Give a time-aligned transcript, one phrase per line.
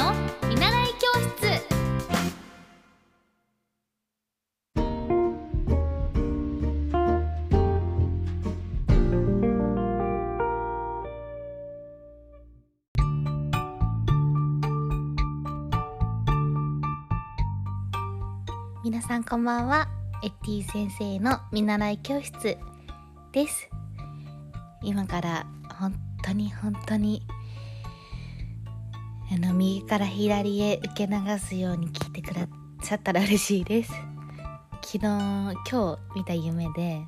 [0.00, 0.14] の
[0.48, 1.60] 見習い教室。
[18.82, 19.86] 皆さんこんばんは。
[20.22, 22.56] エッティ先生の見習い教室
[23.32, 23.68] です。
[24.82, 25.46] 今から
[25.78, 25.94] 本
[26.24, 27.22] 当に本当に
[29.32, 32.48] あの右から左へ受け流すように聞いてくだ
[32.82, 33.92] さったら嬉しいです
[34.82, 37.00] 昨日今日見た夢で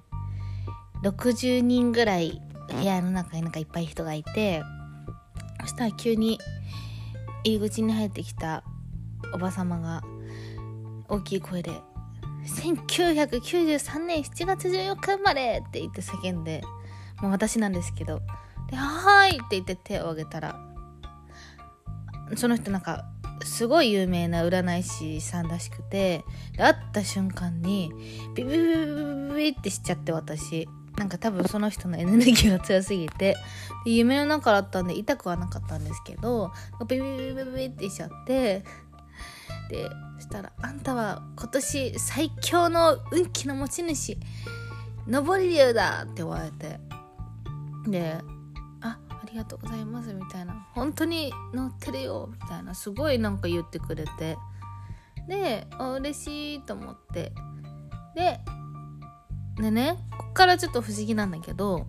[1.03, 4.63] 60人ぐらい部屋の中になんかいっぱい人がいて
[5.63, 6.39] そしたら急に
[7.43, 8.63] 入り口に入ってきた
[9.35, 10.03] おばさまが
[11.09, 11.73] 大きい声で
[12.47, 16.63] 「1993年7月14日生まれ!」って言って叫んで
[17.21, 18.21] もう私なんですけど
[18.71, 20.72] 「ではーい!」って言って手を挙げたら
[22.37, 23.05] その人なんか
[23.45, 26.25] すごい有名な占い師さんらしくて
[26.57, 27.93] 会った瞬間に
[28.35, 33.37] ビビビビビってしちゃって私なんか多分その人のエネルギーが強すぎて
[33.85, 36.53] で夢の中だったんで痛くはなかったんですけど
[36.87, 38.65] ビビビビビビってしちゃって
[39.71, 44.19] でそしたら「あんたは今年最強の運気の持ち主
[45.09, 46.79] 上り竜だ!」って言われて
[47.89, 48.19] で
[49.23, 54.37] ありがとうございますみたいな本当に乗ってるよみたいなすごいなんか言ってくれて。
[55.29, 57.33] であ嬉しいと思って。
[58.17, 58.41] で
[59.57, 61.87] でねこっからちょっと不思議なんだけど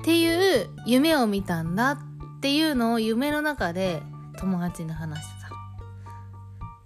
[0.00, 1.98] っていう夢を見たんだっ
[2.40, 4.02] ていうのを夢の中で
[4.38, 5.48] 友達に話してた。
[5.48, 5.56] だか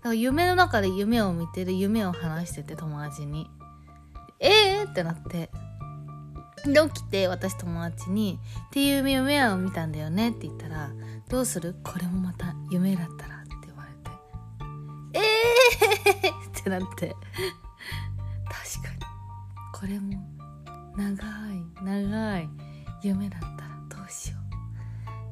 [0.05, 3.51] ら夢の中で夢を見てる夢を話してて友達に。
[4.41, 5.51] えーってなって。
[6.65, 10.91] で起きて私友達に「っていう夢を見たんだよね」って言ったら
[11.29, 11.77] 「どうする？
[11.85, 14.11] これもまた夢だったら」って言われて
[15.15, 17.15] 「えー!」ってなって
[18.49, 19.01] 確かに。
[19.73, 20.13] これも
[20.97, 22.49] 長い長い
[23.03, 23.53] 夢だったら
[24.01, 24.39] どうしよ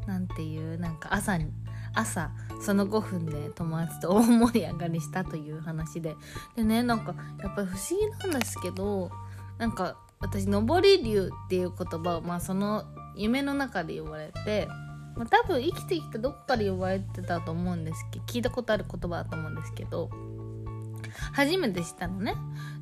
[0.04, 1.50] うなんていうなんか朝に
[1.94, 6.16] 朝その5分で友達と大盛り上がりしたという話で。
[6.56, 9.10] でねなんかやっぱり不思議なんですけど
[9.58, 12.84] なんか私上り竜っていう言葉をまあその
[13.16, 14.66] 夢の中で呼ばれて、
[15.16, 20.08] まあ、多分生きてきたどっかで呼ばれてたと思うんですけど聞いたことある言葉だと思うんですけど
[21.34, 22.34] 初めて知ったのね。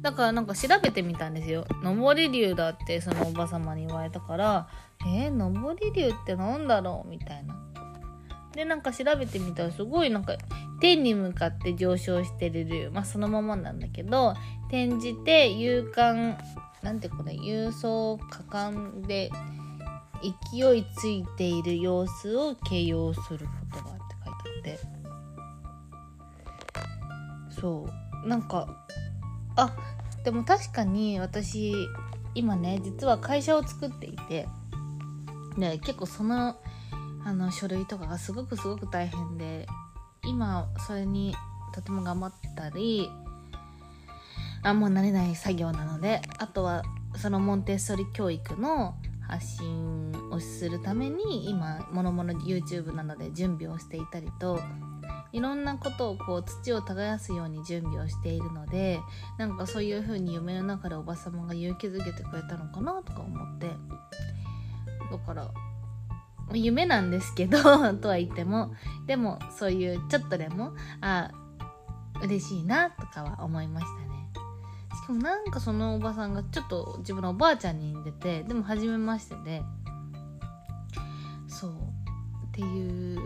[0.02, 1.66] だからなんか調べてみたんですよ。
[1.82, 4.68] 上り竜だってそのおばさまに言われたから
[5.06, 7.56] えー、上り竜ってなんだろうみたいな。
[8.54, 10.36] でなんか調べてみたらすごいなんか
[10.80, 12.90] 天に向かって上昇してる竜。
[12.92, 14.34] まあそのままなんだけど
[14.68, 16.36] 転じて勇敢
[16.82, 19.30] なんてこれ郵送果敢で
[20.22, 23.38] 勢いついている様子を形容する
[23.72, 24.78] 言葉って書いてあっ
[27.54, 27.60] て。
[27.60, 27.86] そ
[28.24, 28.28] う。
[28.28, 28.86] なんか
[29.56, 29.74] あ
[30.24, 31.74] でも確かに私
[32.34, 34.46] 今ね実は会社を作っていて。
[35.58, 36.56] で結構その
[37.24, 39.66] あの書類とかがすごくすごく大変で
[40.24, 41.34] 今それに
[41.74, 43.10] とても頑張ったり
[44.62, 46.82] あんま慣れない作業なのであとは
[47.16, 48.94] そのモンテッソリ教育の
[49.26, 54.60] 発信をするために今もろもろ YouTube などで準備をしていたりと
[55.32, 58.98] いろんなことをこう土を耕すように準備をしているので
[59.38, 63.70] なんかそういう風に夢の中でおばさまが勇気づけてくれたのかなとか思って。
[65.10, 65.50] だから
[66.52, 67.58] 夢なんですけど
[67.94, 68.74] とは言っても
[69.06, 71.30] でもそういうちょっとでもあ
[72.22, 74.19] 嬉しいなとかは思いましたね。
[75.02, 79.62] しかもなんかそのおばさんがちょっと自分のおばあちゃんに似ててでも初めましてで
[81.48, 83.18] そうっていう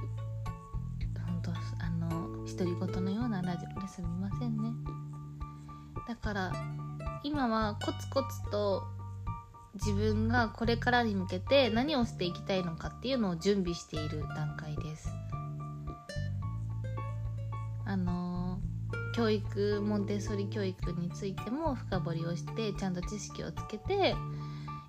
[1.26, 4.70] 本当あの独り言のようなラジオですみませんね。
[6.06, 6.52] だから
[7.22, 8.84] 今はコツコツと
[9.74, 15.08] 自分がこれからに向けて何をしていきたいのかっていうのを準備している段階です。
[19.14, 24.16] 教育モンテッソリ教育についても深掘りをしてちゃんと知識をつけて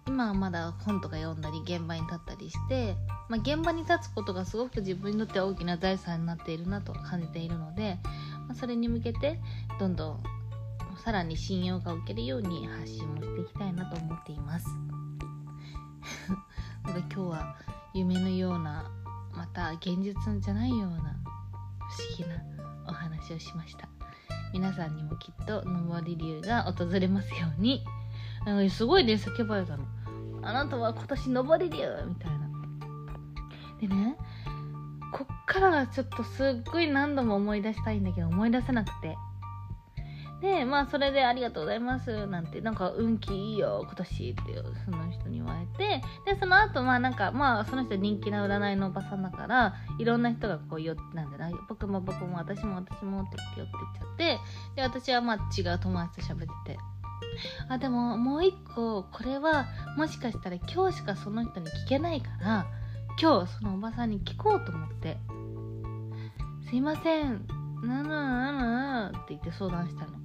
[0.07, 2.95] 今はまだ本とか読んだり現場に立ったりして、
[3.29, 7.99] まあ、現場に立つことがすごく自分にとって大きな財産になっているなと感じているので、
[8.47, 9.39] まあ、それに向けて
[9.79, 10.23] どんどん
[11.03, 14.65] さらに信用が受けるように発信もしていきたいなと思っています。
[16.83, 17.55] なんか今日は
[17.93, 18.89] 夢のような
[19.35, 21.13] また現実じゃないような不思
[22.17, 22.41] 議な
[22.87, 23.94] お話をしました
[24.55, 27.83] 皆さんにもきっと上り竜が訪れますように。
[28.69, 29.83] すごいね叫ばれたの。
[30.43, 32.49] あなたは今年上り竜みたいな。
[33.81, 34.15] でね
[35.11, 39.17] こっかからがちょっとすっごい何度も思い出したいんだけど思い出せなくて。
[40.45, 44.41] でまあそれで「ありがとうございます」なんてなんか運気いいよ今年って
[44.85, 54.39] その人に言われてでその後まあなんかまあその人人気な占いのおばさんだからいろんな人がこう寄ってなんだな僕も僕も私も私もって言って寄っちゃって
[54.75, 56.79] で私はまあ違う友達と喋ってて。
[57.67, 59.65] あでももう一個これは
[59.97, 62.65] もしかしたら今日しかその人に聞けないから
[63.19, 65.17] 今日そのおばさんに聞こうと思って
[66.69, 67.45] 「すいません
[67.83, 70.24] なななな」って言って相談したの。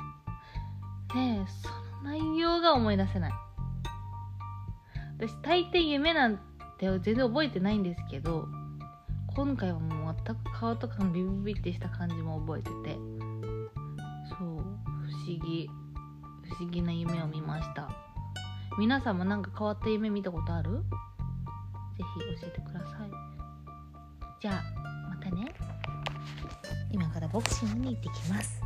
[1.15, 1.69] でそ
[2.05, 3.33] の内容が思い出せない。
[5.19, 6.39] 私大抵夢なん
[6.79, 8.49] て全然覚えてないんですけど
[9.35, 12.99] 今回はもう全く顔とかのビビビってした感じも覚えてて。
[14.29, 15.69] そう不思議。
[16.49, 17.89] 不思議な夢を見ました。
[18.79, 20.73] 皆さんもなんか変わった夢見たことある？
[20.73, 20.81] ぜ
[21.99, 23.11] ひ教えてください。
[24.41, 24.63] じゃあ
[25.11, 25.55] またね。
[26.91, 28.61] 今からボクシングに行ってきます。